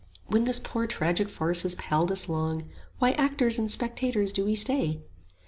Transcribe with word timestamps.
When 0.25 0.45
this 0.45 0.57
poor 0.57 0.87
tragic 0.87 1.29
farce 1.29 1.61
has 1.61 1.75
palled 1.75 2.11
us 2.11 2.27
long, 2.27 2.67
Why 2.97 3.11
actors 3.11 3.59
and 3.59 3.69
spectators 3.69 4.33
do 4.33 4.43
we 4.45 4.55
stay? 4.55 5.03